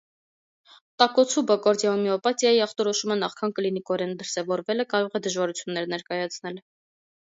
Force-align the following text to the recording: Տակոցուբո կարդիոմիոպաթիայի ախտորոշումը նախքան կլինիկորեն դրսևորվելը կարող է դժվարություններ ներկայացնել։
Տակոցուբո 1.03 1.57
կարդիոմիոպաթիայի 1.65 2.63
ախտորոշումը 2.67 3.19
նախքան 3.21 3.55
կլինիկորեն 3.63 4.19
դրսևորվելը 4.25 4.91
կարող 4.99 5.23
է 5.23 5.27
դժվարություններ 5.31 5.97
ներկայացնել։ 5.97 6.65